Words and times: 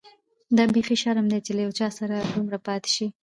دا 0.57 0.63
بيخي 0.75 0.95
شرم 1.03 1.25
دی 1.31 1.39
چي 1.45 1.51
له 1.57 1.61
یو 1.65 1.73
چا 1.79 1.87
سره 1.99 2.15
دومره 2.35 2.57
پاتې 2.67 2.89
شې. 2.95 3.07